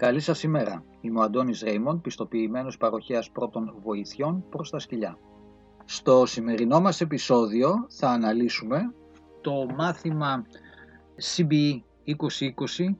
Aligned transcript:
Καλή 0.00 0.20
σας 0.20 0.42
ημέρα. 0.42 0.84
Είμαι 1.00 1.18
ο 1.18 1.22
Αντώνης 1.22 1.62
Ρέιμον, 1.62 2.00
πιστοποιημένος 2.00 2.76
παροχέας 2.76 3.30
πρώτων 3.30 3.74
βοηθειών 3.82 4.44
προς 4.50 4.70
τα 4.70 4.78
σκυλιά. 4.78 5.18
Στο 5.84 6.26
σημερινό 6.26 6.80
μας 6.80 7.00
επεισόδιο 7.00 7.86
θα 7.88 8.08
αναλύσουμε 8.08 8.94
το 9.40 9.66
μάθημα 9.76 10.46
CBE 11.36 11.80
2020, 12.04 12.96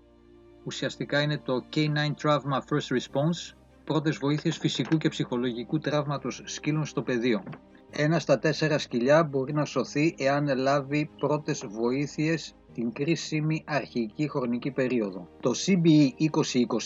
ουσιαστικά 0.64 1.20
είναι 1.20 1.38
το 1.38 1.64
K9 1.74 2.14
Trauma 2.22 2.58
First 2.68 2.96
Response, 2.96 3.56
πρώτες 3.84 4.16
βοήθειες 4.16 4.56
φυσικού 4.56 4.96
και 4.96 5.08
ψυχολογικού 5.08 5.78
τραύματος 5.78 6.42
σκύλων 6.44 6.84
στο 6.84 7.02
πεδίο. 7.02 7.42
Ένα 7.92 8.18
στα 8.18 8.38
τέσσερα 8.38 8.78
σκυλιά 8.78 9.24
μπορεί 9.24 9.52
να 9.52 9.64
σωθεί 9.64 10.14
εάν 10.18 10.58
λάβει 10.58 11.10
πρώτες 11.18 11.64
βοήθειες 11.68 12.54
την 12.74 12.92
κρίσιμη 12.92 13.64
αρχική 13.66 14.28
χρονική 14.28 14.70
περίοδο. 14.70 15.28
Το 15.40 15.52
CBE 15.66 16.08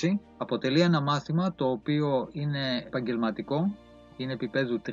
2020 0.03 0.19
αποτελεί 0.37 0.81
ένα 0.81 1.01
μάθημα 1.01 1.55
το 1.55 1.71
οποίο 1.71 2.29
είναι 2.33 2.83
επαγγελματικό, 2.87 3.75
είναι 4.17 4.33
επίπεδου 4.33 4.81
3, 4.87 4.91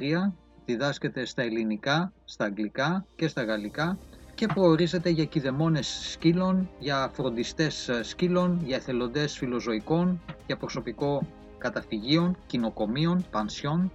διδάσκεται 0.65 1.25
στα 1.25 1.41
ελληνικά, 1.41 2.13
στα 2.25 2.45
αγγλικά 2.45 3.05
και 3.15 3.27
στα 3.27 3.43
γαλλικά 3.43 3.97
και 4.35 4.47
προορίζεται 4.47 5.09
για 5.09 5.25
κηδεμόνες 5.25 5.87
σκύλων, 6.11 6.69
για 6.79 7.09
φροντιστές 7.13 7.89
σκύλων, 8.01 8.61
για 8.65 8.75
εθελοντές 8.75 9.37
φιλοζωικών, 9.37 10.21
για 10.45 10.57
προσωπικό 10.57 11.27
καταφυγίων, 11.57 12.37
κοινοκομείων, 12.47 13.25
πανσιών, 13.31 13.91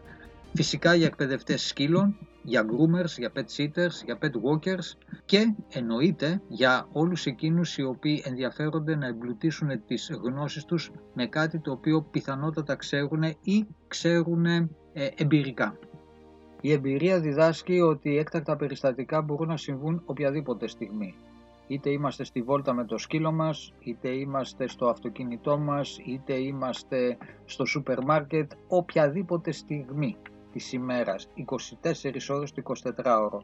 φυσικά 0.56 0.94
για 0.94 1.06
εκπαιδευτές 1.06 1.66
σκύλων, 1.66 2.16
για 2.42 2.64
groomers, 2.64 3.18
για 3.18 3.32
pet 3.36 3.46
sitters, 3.56 4.04
για 4.04 4.18
pet 4.22 4.30
walkers 4.30 4.98
και 5.24 5.54
εννοείται 5.72 6.42
για 6.48 6.88
όλους 6.92 7.26
εκείνους 7.26 7.76
οι 7.78 7.82
οποίοι 7.82 8.22
ενδιαφέρονται 8.24 8.96
να 8.96 9.06
εμπλουτίσουν 9.06 9.84
τις 9.86 10.10
γνώσεις 10.22 10.64
τους 10.64 10.90
με 11.14 11.26
κάτι 11.26 11.58
το 11.58 11.70
οποίο 11.70 12.02
πιθανότατα 12.02 12.76
ξέρουν 12.76 13.22
ή 13.42 13.66
ξέρουν 13.88 14.46
ε, 14.46 14.68
εμπειρικά. 15.16 15.78
Η 16.60 16.72
εμπειρία 16.72 17.20
διδάσκει 17.20 17.80
ότι 17.80 18.18
έκτακτα 18.18 18.56
περιστατικά 18.56 19.22
μπορούν 19.22 19.48
να 19.48 19.56
συμβούν 19.56 20.02
οποιαδήποτε 20.04 20.68
στιγμή. 20.68 21.14
Είτε 21.66 21.90
είμαστε 21.90 22.24
στη 22.24 22.42
βόλτα 22.42 22.72
με 22.72 22.84
το 22.84 22.98
σκύλο 22.98 23.32
μας, 23.32 23.72
είτε 23.78 24.08
είμαστε 24.08 24.68
στο 24.68 24.86
αυτοκίνητό 24.86 25.58
μας, 25.58 25.98
είτε 26.04 26.34
είμαστε 26.34 27.16
στο 27.44 27.64
σούπερ 27.64 28.04
μάρκετ, 28.04 28.52
οποιαδήποτε 28.68 29.52
στιγμή 29.52 30.16
της 30.56 30.72
ημέρας, 30.72 31.28
24 31.34 32.30
ώρες 32.30 32.52
το 32.52 32.62
24ωρο. 32.62 33.40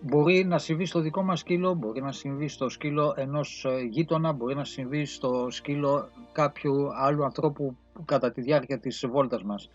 Μπορεί 0.00 0.44
να 0.44 0.58
συμβεί 0.58 0.84
στο 0.84 1.00
δικό 1.00 1.22
μας 1.22 1.38
σκύλο, 1.40 1.74
μπορεί 1.74 2.02
να 2.02 2.12
συμβεί 2.12 2.48
στο 2.48 2.68
σκύλο 2.68 3.14
ενός 3.16 3.64
ε, 3.64 3.80
γείτονα, 3.90 4.32
μπορεί 4.32 4.54
να 4.54 4.64
συμβεί 4.64 5.04
στο 5.04 5.46
σκύλο 5.50 6.08
κάποιου 6.32 6.88
άλλου 6.94 7.24
ανθρώπου 7.24 7.76
κατά 8.04 8.32
τη 8.32 8.40
διάρκεια 8.40 8.78
της 8.78 9.06
βόλτας 9.06 9.42
μας. 9.42 9.70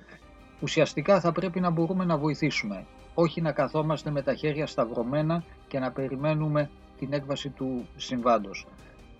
Ουσιαστικά 0.61 1.19
θα 1.19 1.31
πρέπει 1.31 1.59
να 1.59 1.69
μπορούμε 1.69 2.05
να 2.05 2.17
βοηθήσουμε, 2.17 2.86
όχι 3.14 3.41
να 3.41 3.52
καθόμαστε 3.52 4.09
με 4.11 4.21
τα 4.21 4.33
χέρια 4.33 4.67
σταυρωμένα 4.67 5.43
και 5.67 5.80
να 5.80 5.91
περιμένουμε 5.91 6.69
την 6.97 7.14
έκβαση 7.14 7.49
του 7.49 7.88
συμβάντος. 7.95 8.67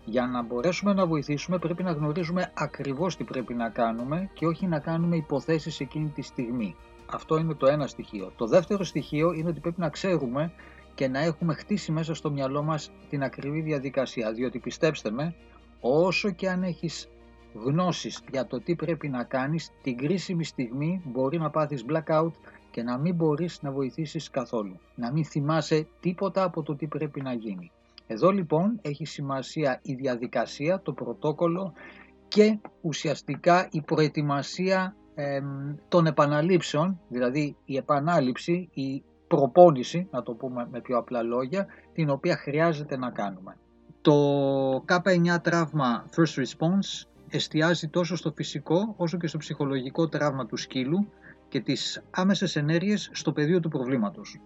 Για 0.06 0.26
να 0.28 0.44
μπορέσουμε 0.44 0.94
να 0.94 1.06
βοηθήσουμε 1.06 1.58
πρέπει 1.58 1.84
να 1.84 1.92
γνωρίζουμε 1.92 2.52
ακριβώς 2.54 3.16
τι 3.18 3.24
πρέπει 3.24 3.54
να 3.54 3.70
κάνουμε 3.70 4.30
και 4.34 4.46
όχι 4.46 4.68
να 4.68 4.80
κάνουμε 4.80 5.16
υποθέσεις 5.16 5.80
εκείνη 5.80 6.08
τη 6.10 6.22
στιγμή. 6.22 6.76
Αυτό 7.12 7.38
είναι 7.38 7.54
το 7.54 7.68
ένα 7.68 7.88
στοιχείο. 7.88 8.32
Το 8.38 8.48
δεύτερο 8.48 8.84
στοιχείο 8.84 9.32
είναι 9.32 9.50
ότι 9.50 9.60
πρέπει 9.60 9.80
να 9.80 9.90
ξέρουμε 9.90 10.52
και 10.96 11.08
να 11.08 11.20
έχουμε 11.20 11.54
χτίσει 11.54 11.92
μέσα 11.92 12.14
στο 12.14 12.32
μυαλό 12.32 12.64
μας 12.64 12.92
την 13.10 13.24
ακριβή 13.24 13.62
διαδικασία. 13.62 14.32
Διότι 14.32 14.60
πιστέψτε 14.60 15.12
με, 15.12 15.36
όσο 15.80 16.30
και 16.32 16.50
αν 16.50 16.64
έχεις 16.64 17.10
γνώσεις 17.54 18.22
για 18.32 18.46
το 18.48 18.62
τι 18.62 18.76
πρέπει 18.76 19.10
να 19.10 19.24
κάνεις, 19.24 19.72
την 19.82 19.98
κρίσιμη 19.98 20.44
στιγμή 20.44 21.02
μπορεί 21.06 21.38
να 21.38 21.50
πάθεις 21.50 21.86
blackout 21.90 22.32
και 22.72 22.84
να 22.84 22.98
μην 22.98 23.16
μπορείς 23.16 23.62
να 23.62 23.72
βοηθήσεις 23.72 24.30
καθόλου. 24.30 24.80
Να 24.96 25.12
μην 25.12 25.26
θυμάσαι 25.26 25.88
τίποτα 26.00 26.44
από 26.44 26.64
το 26.64 26.76
τι 26.76 26.88
πρέπει 26.88 27.22
να 27.22 27.34
γίνει. 27.34 27.72
Εδώ 28.08 28.32
λοιπόν 28.32 28.80
έχει 28.82 29.06
σημασία 29.06 29.80
η 29.84 29.94
διαδικασία, 29.94 30.82
το 30.82 30.94
πρωτόκολλο 30.94 31.74
και 32.28 32.60
ουσιαστικά 32.82 33.68
η 33.72 33.82
προετοιμασία 33.82 34.96
των 35.88 36.06
επαναλήψεων, 36.06 37.00
δηλαδή 37.10 37.56
η 37.66 37.78
επανάληψη, 37.78 38.70
η 38.74 39.04
προπόνηση, 39.28 40.08
να 40.12 40.24
το 40.24 40.32
πούμε 40.34 40.68
με 40.72 40.82
πιο 40.82 40.98
απλά 40.98 41.22
λόγια, 41.22 41.68
την 41.94 42.10
οποία 42.10 42.38
χρειάζεται 42.38 42.98
να 42.98 43.10
κάνουμε. 43.10 43.58
Το 44.02 44.14
K9 44.88 45.42
τραύμα 45.42 46.06
First 46.16 46.42
Response 46.42 47.08
εστιάζει 47.30 47.88
τόσο 47.88 48.16
στο 48.16 48.32
φυσικό 48.36 48.94
όσο 48.98 49.18
και 49.18 49.28
στο 49.28 49.38
ψυχολογικό 49.38 50.08
τραύμα 50.08 50.46
του 50.46 50.58
σκύλου 50.58 51.10
και 51.48 51.60
τις 51.60 52.04
άμεσες 52.12 52.56
ενέργειες 52.56 53.10
στο 53.14 53.32
πεδίο 53.32 53.60
του 53.60 53.70
προβλήματος. 53.70 54.40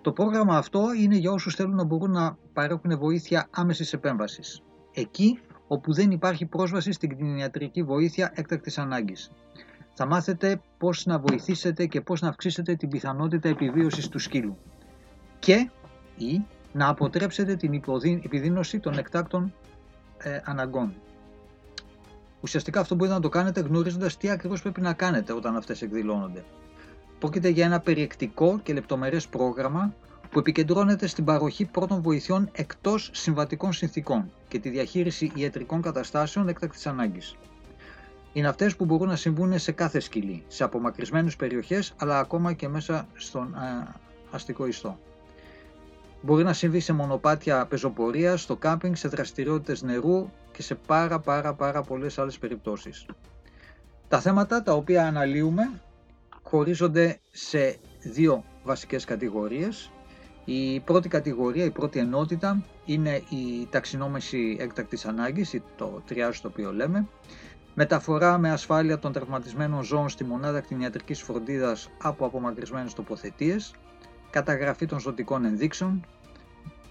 Το 0.00 0.12
πρόγραμμα 0.12 0.56
αυτό 0.56 0.92
είναι 1.00 1.16
για 1.16 1.32
όσους 1.32 1.54
θέλουν 1.54 1.74
να 1.74 1.84
μπορούν 1.84 2.10
να 2.10 2.36
παρέχουν 2.52 2.98
βοήθεια 2.98 3.48
άμεσης 3.50 3.92
επέμβασης. 3.92 4.62
Εκεί 4.94 5.40
όπου 5.68 5.92
δεν 5.92 6.10
υπάρχει 6.10 6.46
πρόσβαση 6.46 6.92
στην 6.92 7.08
κτηνιατρική 7.08 7.82
βοήθεια 7.82 8.32
έκτακτης 8.34 8.78
ανάγκης 8.78 9.30
θα 10.00 10.06
μάθετε 10.06 10.60
πώς 10.78 11.06
να 11.06 11.18
βοηθήσετε 11.18 11.86
και 11.86 12.00
πώς 12.00 12.20
να 12.20 12.28
αυξήσετε 12.28 12.74
την 12.74 12.88
πιθανότητα 12.88 13.48
επιβίωσης 13.48 14.08
του 14.08 14.18
σκύλου 14.18 14.56
και 15.38 15.70
ή 16.16 16.44
να 16.72 16.88
αποτρέψετε 16.88 17.56
την 17.56 17.82
επιδείνωση 18.24 18.78
των 18.78 18.98
εκτάκτων 18.98 19.54
ε, 20.18 20.40
αναγκών. 20.44 20.94
Ουσιαστικά 22.40 22.80
αυτό 22.80 22.94
μπορείτε 22.94 23.16
να 23.16 23.22
το 23.22 23.28
κάνετε 23.28 23.60
γνωρίζοντας 23.60 24.16
τι 24.16 24.30
ακριβώς 24.30 24.62
πρέπει 24.62 24.80
να 24.80 24.92
κάνετε 24.92 25.32
όταν 25.32 25.56
αυτές 25.56 25.82
εκδηλώνονται. 25.82 26.44
Πρόκειται 27.18 27.48
για 27.48 27.64
ένα 27.64 27.80
περιεκτικό 27.80 28.60
και 28.62 28.72
λεπτομερές 28.72 29.28
πρόγραμμα 29.28 29.94
που 30.30 30.38
επικεντρώνεται 30.38 31.06
στην 31.06 31.24
παροχή 31.24 31.64
πρώτων 31.64 32.02
βοηθειών 32.02 32.48
εκτός 32.52 33.10
συμβατικών 33.12 33.72
συνθήκων 33.72 34.30
και 34.48 34.58
τη 34.58 34.68
διαχείριση 34.68 35.32
ιατρικών 35.34 35.82
καταστάσεων 35.82 36.48
έκτακτης 36.48 36.86
ανάγκης 36.86 37.36
είναι 38.32 38.48
αυτές 38.48 38.76
που 38.76 38.84
μπορούν 38.84 39.08
να 39.08 39.16
συμβούν 39.16 39.58
σε 39.58 39.72
κάθε 39.72 40.00
σκυλί, 40.00 40.44
σε 40.48 40.64
απομακρυσμένες 40.64 41.36
περιοχές 41.36 41.94
αλλά 41.96 42.18
ακόμα 42.18 42.52
και 42.52 42.68
μέσα 42.68 43.06
στον 43.14 43.54
αστικό 44.30 44.66
ιστό. 44.66 44.98
Μπορεί 46.22 46.44
να 46.44 46.52
συμβεί 46.52 46.80
σε 46.80 46.92
μονοπάτια 46.92 47.66
πεζοπορίας, 47.66 48.42
στο 48.42 48.56
κάμπινγκ, 48.56 48.94
σε 48.94 49.08
δραστηριότητες 49.08 49.82
νερού 49.82 50.30
και 50.52 50.62
σε 50.62 50.74
πάρα 50.74 51.18
πάρα 51.20 51.54
πάρα 51.54 51.82
πολλές 51.82 52.18
άλλες 52.18 52.38
περιπτώσεις. 52.38 53.06
Τα 54.08 54.20
θέματα 54.20 54.62
τα 54.62 54.72
οποία 54.72 55.06
αναλύουμε 55.06 55.80
χωρίζονται 56.42 57.20
σε 57.30 57.78
δύο 58.00 58.44
βασικές 58.64 59.04
κατηγορίες. 59.04 59.90
Η 60.50 60.80
πρώτη 60.80 61.08
κατηγορία, 61.08 61.64
η 61.64 61.70
πρώτη 61.70 61.98
ενότητα 61.98 62.62
είναι 62.84 63.22
η 63.28 63.66
ταξινόμηση 63.70 64.56
έκτακτης 64.60 65.04
ανάγκης, 65.06 65.60
το 65.76 66.02
τριάζ 66.06 66.38
το 66.38 66.48
οποίο 66.48 66.72
λέμε. 66.72 67.06
Μεταφορά 67.74 68.38
με 68.38 68.50
ασφάλεια 68.50 68.98
των 68.98 69.12
τραυματισμένων 69.12 69.82
ζώων 69.82 70.08
στη 70.08 70.24
μονάδα 70.24 70.60
κτηνιατρικής 70.60 71.22
φροντίδας 71.22 71.90
από 72.02 72.26
απομακρυσμένες 72.26 72.92
τοποθετίες, 72.92 73.74
καταγραφή 74.30 74.86
των 74.86 75.00
ζωτικών 75.00 75.44
ενδείξεων, 75.44 76.06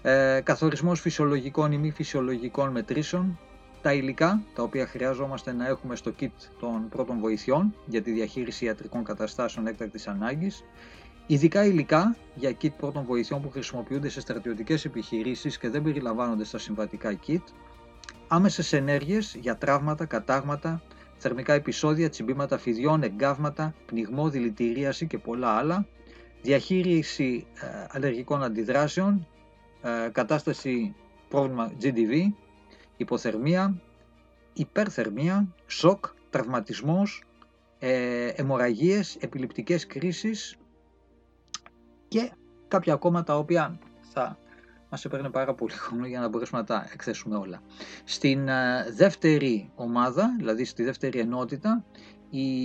ε, 0.02 0.40
καθορισμός 0.44 1.00
φυσιολογικών 1.00 1.72
ή 1.72 1.78
μη 1.78 1.90
φυσιολογικών 1.90 2.70
μετρήσεων, 2.70 3.38
τα 3.82 3.92
υλικά 3.92 4.42
τα 4.54 4.62
οποία 4.62 4.86
χρειάζομαστε 4.86 5.52
να 5.52 5.66
έχουμε 5.66 5.96
στο 5.96 6.12
kit 6.20 6.30
των 6.60 6.88
πρώτων 6.88 7.18
βοηθειών 7.18 7.74
για 7.86 8.02
τη 8.02 8.10
διαχείριση 8.10 8.64
ιατρικών 8.64 9.04
καταστάσεων 9.04 9.66
έκτακτης 9.66 10.08
ανάγκης, 10.08 10.64
ειδικά 11.30 11.64
υλικά 11.64 12.16
για 12.34 12.56
kit 12.62 12.72
πρώτων 12.76 13.04
βοηθειών 13.04 13.42
που 13.42 13.50
χρησιμοποιούνται 13.50 14.08
σε 14.08 14.20
στρατιωτικές 14.20 14.84
επιχειρήσεις 14.84 15.58
και 15.58 15.68
δεν 15.68 15.82
περιλαμβάνονται 15.82 16.44
στα 16.44 16.58
συμβατικά 16.58 17.18
kit, 17.26 17.42
άμεσες 18.28 18.72
ενέργειες 18.72 19.36
για 19.40 19.56
τραύματα, 19.56 20.04
κατάγματα, 20.04 20.82
θερμικά 21.16 21.52
επεισόδια, 21.52 22.08
τσιμπήματα 22.08 22.58
φιδιών, 22.58 23.02
εγκάβματα, 23.02 23.74
πνιγμό, 23.86 24.28
δηλητηρίαση 24.28 25.06
και 25.06 25.18
πολλά 25.18 25.48
άλλα, 25.48 25.86
διαχείριση 26.42 27.46
ε, 27.60 27.66
αλλεργικών 27.88 28.42
αντιδράσεων, 28.42 29.26
ε, 29.82 30.08
κατάσταση 30.12 30.94
πρόβλημα 31.28 31.72
GDV, 31.82 32.32
υποθερμία, 32.96 33.80
υπερθερμία, 34.52 35.48
σοκ, 35.66 36.04
τραυματισμός, 36.30 37.22
ε, 37.78 38.26
αιμορραγίες, 38.26 39.16
επιληπτικές 39.20 39.86
κρίσεις 39.86 40.57
και 42.08 42.32
κάποια 42.68 42.92
ακόμα 42.92 43.22
τα 43.22 43.38
οποία 43.38 43.78
θα 44.00 44.38
μας 44.90 45.04
έπαιρνε 45.04 45.30
πάρα 45.30 45.54
πολύ 45.54 45.72
χρόνο 45.72 46.06
για 46.06 46.20
να 46.20 46.28
μπορέσουμε 46.28 46.60
να 46.60 46.66
τα 46.66 46.88
εκθέσουμε 46.92 47.36
όλα. 47.36 47.62
Στην 48.04 48.48
ε, 48.48 48.86
δεύτερη 48.96 49.70
ομάδα, 49.74 50.34
δηλαδή 50.36 50.64
στη 50.64 50.82
δεύτερη 50.84 51.18
ενότητα, 51.18 51.84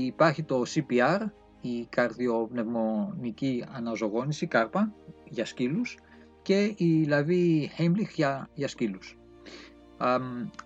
υπάρχει 0.05 0.43
το 0.43 0.63
CPR, 0.67 1.19
η 1.61 1.85
καρδιοπνευμονική 1.89 3.65
αναζωγόνηση, 3.71 4.47
κάρπα, 4.47 4.93
για 5.29 5.45
σκύλους 5.45 5.97
και 6.41 6.73
η 6.77 7.05
λαβή 7.07 7.71
Heimlich 7.77 8.09
για, 8.15 8.49
για 8.53 8.67
σκύλους. 8.67 9.17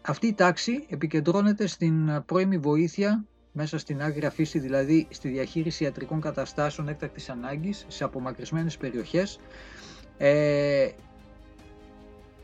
Αυτή 0.01 0.27
η 0.27 0.33
τάξη 0.33 0.85
επικεντρώνεται 0.89 1.67
στην 1.67 2.23
πρώιμη 2.25 2.57
βοήθεια 2.57 3.25
μέσα 3.57 3.77
στην 3.77 4.01
άγρια 4.01 4.29
φύση, 4.31 4.59
δηλαδή 4.59 5.07
στη 5.09 5.27
διαχείριση 5.27 5.83
ιατρικών 5.83 6.21
καταστάσεων 6.21 6.87
έκτακτης 6.87 7.29
ανάγκης 7.29 7.85
σε 7.87 8.03
απομακρυσμένες 8.03 8.77
περιοχές 8.77 9.39
ε, 10.17 10.89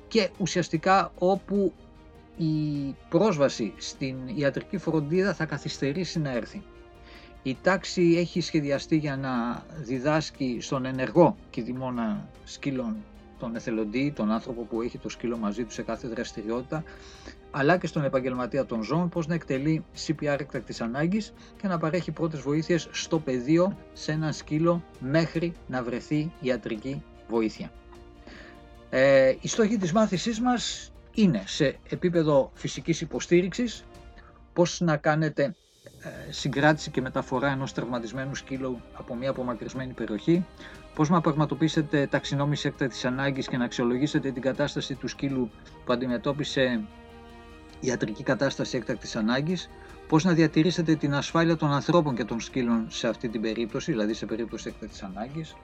και 0.08 0.30
ουσιαστικά 0.38 1.12
όπου 1.18 1.74
η 2.38 2.96
πρόσβαση 3.10 3.74
στην 3.78 4.16
ιατρική 4.36 4.78
φροντίδα 4.78 5.34
θα 5.34 5.46
καθυστερήσει 5.46 6.20
να 6.20 6.32
έρθει. 6.32 6.62
Η 7.44 7.58
τάξη 7.62 8.16
έχει 8.18 8.42
σχεδιαστεί 8.42 8.98
για 8.98 9.18
να 9.18 9.64
διδάσκει 9.84 10.58
στον 10.62 10.86
ενεργό 10.86 11.36
κηδημόνα 11.50 12.30
σκύλων 12.44 12.96
τον 13.40 13.56
εθελοντή, 13.56 14.12
τον 14.16 14.32
άνθρωπο 14.32 14.62
που 14.62 14.82
έχει 14.82 14.98
το 14.98 15.10
σκύλο 15.10 15.38
μαζί 15.38 15.64
του 15.64 15.72
σε 15.72 15.82
κάθε 15.82 16.08
δραστηριότητα, 16.08 16.84
αλλά 17.56 17.78
και 17.78 17.88
στον 17.88 18.04
επαγγελματία 18.04 18.66
των 18.66 18.84
ζώων 18.84 19.10
πώς 19.10 19.28
να 19.28 19.34
εκτελεί 19.34 19.86
CPR 20.08 20.36
εκτακτής 20.40 20.82
ανάγκης 20.82 21.34
και 21.62 21.68
να 21.68 21.78
παρέχει 21.78 22.12
πρώτες 22.12 22.40
βοήθειες 22.40 22.88
στο 22.92 23.20
πεδίο 23.20 23.78
σε 23.94 24.12
ένα 24.12 24.32
σκύλο 24.32 24.84
μέχρι 25.00 25.54
να 25.68 25.84
βρεθεί 25.84 26.32
ιατρική 26.40 27.04
βοήθεια. 27.28 27.72
Ε, 28.90 29.34
η 29.42 29.48
στόχη 29.48 29.78
της 29.78 29.92
μάθησής 29.92 30.40
μας 30.40 30.92
είναι 31.14 31.44
σε 31.46 31.76
επίπεδο 31.90 32.52
φυσικής 32.54 33.02
υποστήριξης 33.02 33.84
πώς 34.54 34.80
να 34.82 34.98
κάνετε 34.98 35.56
ε, 36.04 36.32
συγκράτηση 36.32 36.92
και 36.92 37.02
μεταφορά 37.02 37.52
ενός 37.52 37.74
τραυματισμένου 37.74 38.36
σκύλου 38.36 38.82
από 38.94 39.16
μια 39.16 39.30
απομακρυσμένη 39.30 39.94
περιοχή, 39.94 40.46
πώς 40.96 41.10
να 41.10 41.22
πραγματοποιήσετε 41.22 42.08
ταξινόμηση 42.08 42.68
έκτακτης 42.68 43.06
ανάγκης 43.06 43.48
και 43.48 43.58
να 43.58 43.66
αξιολογήσετε 43.66 44.32
την 44.32 44.42
κατάσταση 44.42 44.96
του 44.96 45.08
σκύλου 45.08 45.50
που 45.86 45.94
αντιμετώπισε 45.94 46.82
ιατρική 47.86 48.24
κατάσταση 48.24 48.78
έκτακτης 48.78 49.16
ανάγκης, 49.16 49.70
πώς 50.08 50.24
να 50.24 50.34
διατηρήσετε 50.34 50.96
την 50.96 51.14
ασφάλεια 51.14 51.58
των 51.58 51.72
ανθρώπων 51.72 52.16
και 52.16 52.24
των 52.24 52.40
σκύλων 52.40 52.86
σε 52.90 53.08
αυτή 53.08 53.30
την 53.30 53.42
περίπτωση, 53.42 53.92
δηλαδή 53.92 54.14
σε 54.14 54.26
περίπτωση 54.26 54.68
έκτακτης 54.68 55.04
ανάγκης, 55.04 55.56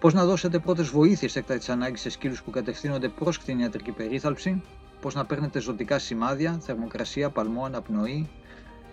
πώς 0.00 0.14
να 0.14 0.24
δώσετε 0.24 0.58
πρώτες 0.58 0.88
βοήθειες 0.88 1.36
έκτακτης 1.36 1.68
ανάγκης 1.68 2.00
σε 2.00 2.10
σκύλους 2.10 2.42
που 2.42 2.50
κατευθύνονται 2.50 3.08
προς 3.08 3.38
κτηνιατρική 3.38 3.90
περίθαλψη, 3.90 4.62
πώς 5.00 5.14
να 5.14 5.24
παίρνετε 5.24 5.60
ζωτικά 5.60 5.98
σημάδια, 5.98 6.58
θερμοκρασία, 6.62 7.30
παλμό, 7.30 7.64
αναπνοή, 7.64 8.28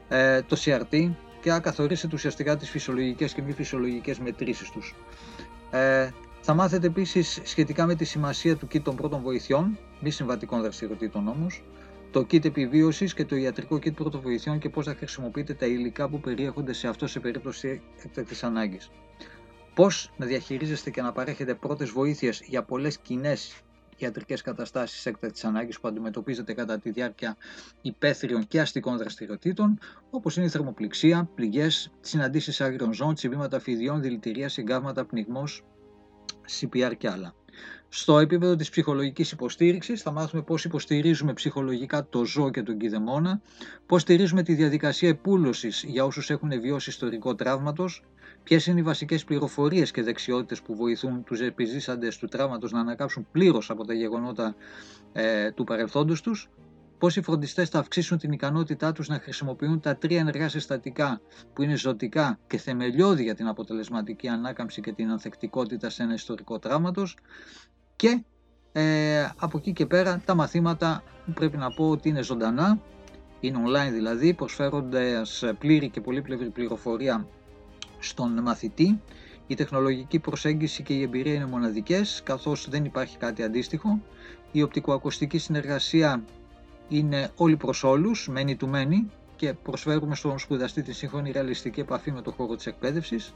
ε, 0.08 0.42
το 0.42 0.58
CRT 0.66 1.12
και 1.42 1.50
να 1.50 1.60
καθορίσετε 1.60 2.16
ουσιαστικά 2.16 2.58
τις 2.58 2.70
φυσιολογικές 2.70 3.34
και 3.34 3.42
μη 3.42 3.52
φυσιολογικές 3.52 4.20
μετρήσεις 4.20 4.70
τους. 4.70 4.96
Ε, 5.72 6.10
θα 6.42 6.54
μάθετε 6.54 6.88
επίσης 6.88 7.40
σχετικά 7.44 7.86
με 7.86 7.96
τη 7.96 8.06
σημασία 8.06 8.56
του 8.56 8.68
kit 8.74 8.82
των 8.82 8.96
πρώτων 8.96 9.22
βοηθειών, 9.22 9.78
μη 10.00 10.10
συμβατικών 10.10 10.62
δραστηριοτήτων 10.62 11.28
όμως, 11.28 11.64
το 12.16 12.22
kit 12.32 12.46
επιβίωσης 12.46 13.14
και 13.14 13.26
το 13.26 13.36
ιατρικό 13.36 13.76
kit 13.76 13.94
πρώτων 13.94 14.22
βοηθειών 14.22 14.60
και 14.60 14.70
πώς 14.70 14.86
θα 14.86 14.96
χρησιμοποιείτε 14.96 15.54
τα 15.54 15.66
υλικά 15.66 16.10
που 16.10 16.20
περιέχονται 16.20 16.74
σε 16.74 16.88
αυτό 16.88 17.08
σε 17.08 17.20
περίπτωση 17.20 17.82
έκτακτης 18.04 18.44
ανάγκης. 18.44 18.90
Πώς 19.74 20.12
να 20.18 20.26
διαχειρίζεστε 20.26 20.90
και 20.90 21.02
να 21.02 21.12
παρέχετε 21.12 21.54
πρώτες 21.54 21.90
βοήθειες 21.90 22.42
για 22.46 22.64
πολλές 22.64 22.98
κοινέ 22.98 23.36
ιατρικές 23.98 24.42
καταστάσεις 24.42 25.06
έκτακτης 25.06 25.44
ανάγκης 25.46 25.80
που 25.80 25.88
αντιμετωπίζετε 25.88 26.54
κατά 26.54 26.80
τη 26.80 26.90
διάρκεια 26.90 27.38
υπαίθριων 27.82 28.48
και 28.48 28.60
αστικών 28.62 28.98
δραστηριοτήτων, 28.98 29.80
όπως 30.10 30.36
είναι 30.38 30.46
η 30.46 30.50
θερμοπληξία, 30.50 31.30
πληγές, 31.36 31.92
συναντήσεις 32.02 32.62
άγριων 32.62 32.94
ζώων, 32.94 33.14
τσιμπήματα 33.14 33.60
φιδιών, 33.60 34.02
δηλητηρία, 34.02 34.50
συγκάβματα, 34.50 35.06
πνιγμός, 35.06 35.64
CPR 36.60 36.92
και 36.98 37.10
άλλα. 37.10 37.34
Στο 37.98 38.20
επίπεδο 38.20 38.56
της 38.56 38.70
ψυχολογικής 38.70 39.32
υποστήριξης 39.32 40.02
θα 40.02 40.12
μάθουμε 40.12 40.42
πώς 40.42 40.66
υποστηρίζουμε 40.66 41.34
ψυχολογικά 41.34 42.08
το 42.10 42.26
ζώο 42.26 42.50
και 42.50 42.64
τον 42.64 42.78
κηδεμόνα, 42.78 43.42
πώς 43.86 44.02
στηρίζουμε 44.02 44.44
τη 44.44 44.54
διαδικασία 44.54 45.10
επούλωσης 45.10 45.84
για 45.88 46.06
όσους 46.06 46.30
έχουν 46.30 46.62
βιώσει 46.62 46.90
ιστορικό 46.90 47.36
τραύματος, 47.36 48.04
ποιες 48.44 48.66
είναι 48.66 48.80
οι 48.80 48.84
βασικές 48.84 49.24
πληροφορίες 49.24 49.92
και 49.92 50.04
δεξιότητες 50.04 50.62
που 50.62 50.76
βοηθούν 50.76 51.24
τους 51.24 51.42
επιζήσαντες 51.42 52.18
του 52.18 52.28
τραύματος 52.28 52.72
να 52.72 52.80
ανακάψουν 52.80 53.28
πλήρως 53.32 53.70
από 53.70 53.86
τα 53.86 53.94
γεγονότα 53.94 54.56
ε, 55.14 55.52
του 55.52 55.64
παρελθόντος 55.64 56.22
τους, 56.22 56.50
πώς 56.98 57.16
οι 57.16 57.22
φροντιστές 57.22 57.70
θα 57.70 57.80
αυξήσουν 57.80 58.18
την 58.18 58.32
ικανότητά 58.32 58.92
τους 58.92 59.08
να 59.08 59.20
χρησιμοποιούν 59.20 59.80
τα 59.80 59.96
τρία 59.96 60.20
ενεργά 60.20 60.50
συστατικά 60.50 61.22
που 61.54 61.62
είναι 61.62 61.76
ζωτικά 61.76 62.40
και 62.48 62.58
θεμελιώδη 62.58 63.24
για 63.24 63.36
την 63.36 63.48
αποτελεσματική 63.48 64.28
ανάκαμψη 64.28 64.82
και 64.82 64.92
την 64.92 65.10
ανθεκτικότητα 65.10 65.90
σε 65.90 66.04
ένα 66.04 66.14
ιστορικό 66.14 66.60
τραύματος. 66.60 67.18
Και 67.96 68.24
ε, 68.72 69.30
από 69.38 69.58
εκεί 69.58 69.74
και 69.74 69.86
πέρα 69.86 70.22
τα 70.26 70.36
μαθήματα 70.36 71.04
πρέπει 71.34 71.58
να 71.58 71.72
πω 71.72 71.90
ότι 71.90 72.10
είναι 72.10 72.22
ζωντανά, 72.24 72.80
είναι 73.40 73.58
online 73.68 73.92
δηλαδή, 73.92 74.34
προσφέροντας 74.34 75.44
πλήρη 75.60 75.90
και 75.90 76.02
πολύπλευρη 76.02 76.50
πληροφορία 76.50 77.28
στον 78.00 78.42
μαθητή. 78.42 79.02
Η 79.48 79.56
τεχνολογική 79.56 80.20
προσέγγιση 80.20 80.84
και 80.84 80.94
η 80.94 81.02
εμπειρία 81.02 81.34
είναι 81.34 81.46
μοναδικές, 81.46 82.22
καθώς 82.24 82.70
δεν 82.70 82.86
υπάρχει 82.86 83.18
κάτι 83.18 83.44
αντίστοιχο. 83.44 84.02
Η 84.52 84.62
οπτικοακουστική 84.62 85.38
συνεργασία 85.38 86.24
είναι 86.88 87.32
όλοι 87.36 87.58
προς 87.58 87.84
όλους, 87.84 88.28
μένει 88.28 88.56
του 88.56 88.68
μένει 88.68 89.12
και 89.36 89.54
προσφέρουμε 89.54 90.16
στον 90.16 90.40
σπουδαστή 90.40 90.82
τη 90.82 90.94
σύγχρονη 90.94 91.32
ρεαλιστική 91.32 91.80
επαφή 91.80 92.12
με 92.12 92.22
το 92.22 92.32
χώρο 92.32 92.56
της 92.56 92.66
εκπαίδευσης. 92.66 93.34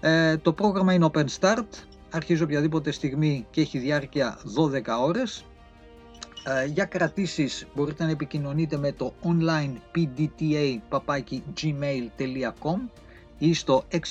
Ε, 0.00 0.36
το 0.36 0.52
πρόγραμμα 0.52 0.92
είναι 0.92 1.10
Open 1.12 1.24
Start, 1.40 1.66
αρχίζει 2.14 2.42
οποιαδήποτε 2.42 2.90
στιγμή 2.90 3.46
και 3.50 3.60
έχει 3.60 3.78
διάρκεια 3.78 4.38
12 4.56 4.82
ώρες. 5.00 5.44
Ε, 6.46 6.64
για 6.64 6.84
κρατήσεις 6.84 7.66
μπορείτε 7.74 8.04
να 8.04 8.10
επικοινωνείτε 8.10 8.76
με 8.76 8.92
το 8.92 9.14
online 9.22 9.72
pdta.gmail.com 9.94 12.78
ή 13.38 13.54
στο 13.54 13.84
6931 13.90 14.00
54 14.00 14.04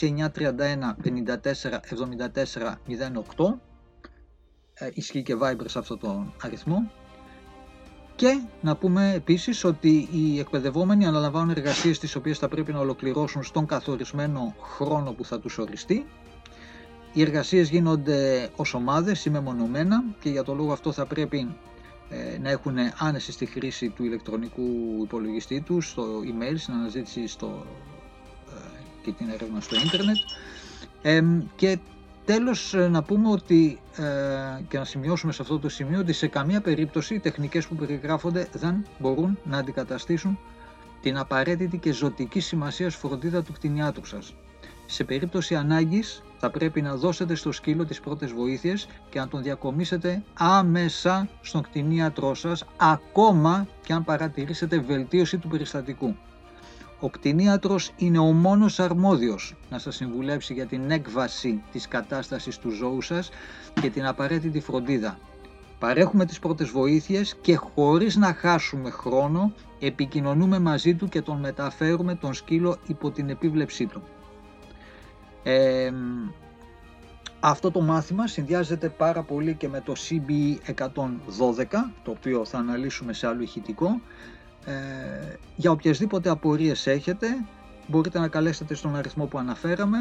74 2.34 2.76
08 3.36 3.60
ισχύει 4.94 5.24
και 5.24 5.36
Viber 5.42 5.66
σε 5.66 5.80
αυτό 5.80 5.98
το 5.98 6.34
αριθμό 6.42 6.92
και 8.16 8.42
να 8.62 8.76
πούμε 8.76 9.14
επίσης 9.14 9.64
ότι 9.64 10.08
οι 10.12 10.40
εκπαιδευόμενοι 10.40 11.06
αναλαμβάνουν 11.06 11.50
εργασίες 11.50 12.00
τις 12.00 12.16
οποίες 12.16 12.38
θα 12.38 12.48
πρέπει 12.48 12.74
να 12.74 12.80
ολοκληρώσουν 12.80 13.44
στον 13.44 13.66
καθορισμένο 13.66 14.56
χρόνο 14.62 15.12
που 15.12 15.26
θα 15.26 15.40
τους 15.40 15.58
οριστεί. 15.58 16.06
Οι 17.14 17.22
εργασίες 17.22 17.70
γίνονται 17.70 18.50
ως 18.56 18.74
ομάδες 18.74 19.26
ή 19.26 19.30
μεμονωμένα 19.30 20.04
και 20.20 20.30
για 20.30 20.44
το 20.44 20.54
λόγο 20.54 20.72
αυτό 20.72 20.92
θα 20.92 21.06
πρέπει 21.06 21.56
ε, 22.10 22.38
να 22.38 22.50
έχουν 22.50 22.76
άνεση 22.98 23.32
στη 23.32 23.46
χρήση 23.46 23.90
του 23.90 24.04
ηλεκτρονικού 24.04 24.64
υπολογιστή 25.04 25.62
τους, 25.62 25.90
στο 25.90 26.04
email, 26.04 26.54
στην 26.58 26.74
αναζήτηση 26.74 27.28
στο, 27.28 27.66
ε, 28.50 28.82
και 29.04 29.12
την 29.12 29.30
έρευνα 29.30 29.60
στο 29.60 29.76
ίντερνετ. 29.76 30.18
και 31.56 31.78
Τέλος 32.26 32.74
ε, 32.74 32.88
να 32.88 33.04
πούμε 33.04 33.30
ότι 33.30 33.80
ε, 33.98 34.04
και 34.68 34.78
να 34.78 34.86
σημειώσουμε 34.86 35.32
σε 35.32 35.42
αυτό 35.42 35.60
το 35.60 35.70
σημείο 35.70 36.00
ότι 36.00 36.14
σε 36.14 36.28
καμία 36.28 36.62
περίπτωση 36.62 37.14
οι 37.16 37.20
τεχνικές 37.20 37.68
που 37.68 37.76
περιγράφονται 37.76 38.48
δεν 38.54 38.86
μπορούν 39.00 39.38
να 39.44 39.58
αντικαταστήσουν 39.58 40.40
την 41.02 41.18
απαραίτητη 41.18 41.78
και 41.78 41.92
ζωτική 41.92 42.40
σημασία 42.40 42.90
φροντίδα 42.90 43.44
του 43.44 43.54
κτηνιάτρου 43.54 44.06
σας. 44.06 44.34
Σε 44.94 45.04
περίπτωση 45.04 45.56
ανάγκης 45.56 46.24
θα 46.38 46.50
πρέπει 46.50 46.82
να 46.82 46.96
δώσετε 46.96 47.36
στο 47.36 47.52
σκύλο 47.52 47.86
τις 47.86 48.00
πρώτες 48.00 48.32
βοήθειες 48.32 48.88
και 49.10 49.20
να 49.20 49.28
τον 49.28 49.42
διακομίσετε 49.42 50.24
άμεσα 50.34 51.30
στον 51.42 51.62
κτηνίατρό 51.62 52.34
σας 52.34 52.66
ακόμα 52.78 53.68
και 53.86 53.94
αν 53.94 54.04
παρατηρήσετε 54.04 54.80
βελτίωση 54.80 55.38
του 55.38 55.48
περιστατικού. 55.48 56.16
Ο 57.00 57.10
κτηνίατρος 57.10 57.92
είναι 57.98 58.18
ο 58.20 58.32
μόνος 58.32 58.80
αρμόδιος 58.80 59.56
να 59.70 59.80
σας 59.80 59.96
συμβουλέψει 59.96 60.54
για 60.54 60.66
την 60.66 60.92
έκβαση 60.92 61.64
της 61.72 61.88
κατάστασης 61.88 62.58
του 62.58 62.70
ζώου 62.70 63.02
σας 63.02 63.30
και 63.82 63.90
την 63.90 64.06
απαραίτητη 64.06 64.60
φροντίδα. 64.60 65.18
Παρέχουμε 65.80 66.26
τις 66.26 66.40
πρώτες 66.40 66.70
βοήθειες 66.70 67.36
και 67.42 67.56
χωρίς 67.56 68.16
να 68.16 68.34
χάσουμε 68.34 68.90
χρόνο 68.90 69.54
επικοινωνούμε 69.80 70.60
μαζί 70.60 70.96
του 70.96 71.08
και 71.10 71.22
τον 71.22 71.40
μεταφέρουμε 71.40 72.16
τον 72.16 72.34
σκύλο 72.34 72.78
υπό 72.88 73.12
την 73.12 73.30
επίβλεψή 73.30 73.86
του. 73.86 74.02
Αυτό 77.40 77.72
το 77.72 77.82
μάθημα 77.82 78.28
συνδυάζεται 78.28 78.90
πάρα 78.90 79.24
πολύ 79.24 79.56
και 79.56 79.68
με 79.68 79.82
το 79.82 79.94
CBE 80.10 80.74
112, 80.76 80.86
το 82.04 82.12
οποίο 82.12 82.46
θα 82.46 82.58
αναλύσουμε 82.58 83.14
σε 83.14 83.28
άλλο 83.28 83.42
ηχητικό, 83.42 84.02
ε, 84.66 84.74
για 85.56 85.72
οποιασδήποτε 85.72 86.30
απορίες 86.30 86.88
έχετε 86.88 87.28
μπορείτε 87.88 88.20
να 88.20 88.28
καλέσετε 88.28 88.74
στον 88.74 88.96
αριθμό 88.96 89.26
που 89.26 89.38
αναφέραμε 89.38 89.98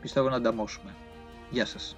Πιστεύω 0.00 0.28
να 0.28 0.36
ανταμώσουμε. 0.36 0.94
Γεια 1.50 1.66
σας. 1.66 1.96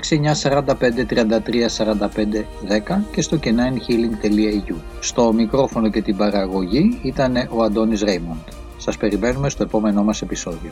και 3.11 3.21
στο 3.21 3.39
kenainhealing.eu 3.43 4.75
Στο 4.99 5.33
μικρόφωνο 5.33 5.89
και 5.89 6.01
την 6.01 6.17
παραγωγή 6.17 6.99
ήταν 7.03 7.47
ο 7.49 7.63
Αντώνης 7.63 8.01
Ρέιμοντ. 8.01 8.37
Σας 8.83 8.97
περιμένουμε 8.97 9.49
στο 9.49 9.63
επόμενό 9.63 10.03
μας 10.03 10.21
επεισόδιο. 10.21 10.71